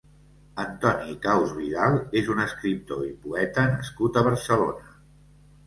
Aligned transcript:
Antoni 0.61 1.13
Caus 1.25 1.53
Vidal 1.57 1.99
és 2.23 2.33
un 2.37 2.43
escriptor 2.47 3.05
i 3.11 3.13
poeta 3.29 3.69
nascut 3.77 4.21
a 4.21 4.27
Barcelona. 4.33 5.01